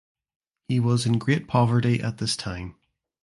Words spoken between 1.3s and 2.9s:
poverty at this time.